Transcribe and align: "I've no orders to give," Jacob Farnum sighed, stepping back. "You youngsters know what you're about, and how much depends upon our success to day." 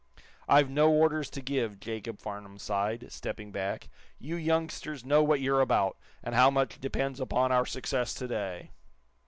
"I've 0.47 0.67
no 0.67 0.91
orders 0.91 1.29
to 1.29 1.43
give," 1.43 1.79
Jacob 1.79 2.19
Farnum 2.19 2.57
sighed, 2.57 3.11
stepping 3.11 3.51
back. 3.51 3.87
"You 4.17 4.35
youngsters 4.35 5.05
know 5.05 5.21
what 5.21 5.41
you're 5.41 5.61
about, 5.61 5.95
and 6.23 6.33
how 6.33 6.49
much 6.49 6.79
depends 6.81 7.19
upon 7.19 7.51
our 7.51 7.67
success 7.67 8.15
to 8.15 8.27
day." 8.27 8.71